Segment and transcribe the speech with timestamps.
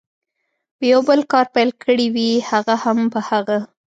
[0.77, 3.57] په یو بل کار پیل کړي وي، هغه هم په هغه.